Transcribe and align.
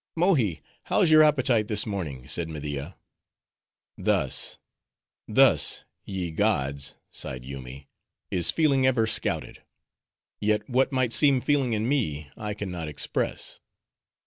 "Mohi, 0.15 0.61
how's 0.85 1.11
your 1.11 1.21
appetite 1.21 1.67
this 1.67 1.85
morning?" 1.85 2.27
said 2.27 2.49
Media. 2.49 2.97
"Thus, 3.95 4.57
thus, 5.27 5.83
ye 6.05 6.31
gods," 6.31 6.95
sighed 7.11 7.45
Yoomy, 7.45 7.87
"is 8.31 8.49
feeling 8.49 8.87
ever 8.87 9.05
scouted. 9.05 9.61
Yet, 10.39 10.67
what 10.67 10.91
might 10.91 11.13
seem 11.13 11.39
feeling 11.39 11.73
in 11.73 11.87
me, 11.87 12.31
I 12.35 12.55
can 12.55 12.71
not 12.71 12.87
express." 12.87 13.59